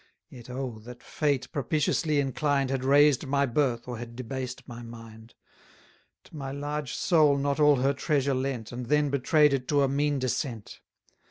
Yet, 0.31 0.49
oh! 0.49 0.79
that 0.83 1.03
fate, 1.03 1.51
propitiously 1.51 2.19
inclined, 2.19 2.71
Had 2.71 2.83
raised 2.83 3.27
my 3.27 3.45
birth, 3.45 3.87
or 3.87 3.99
had 3.99 4.15
debased 4.15 4.67
my 4.67 4.81
mind; 4.81 5.35
To 6.23 6.35
my 6.35 6.51
large 6.51 6.95
soul 6.95 7.37
not 7.37 7.59
all 7.59 7.75
her 7.75 7.93
treasure 7.93 8.33
lent, 8.33 8.71
And 8.71 8.87
then 8.87 9.11
betray'd 9.11 9.53
it 9.53 9.67
to 9.67 9.83
a 9.83 9.87
mean 9.87 10.17
descent! 10.17 10.79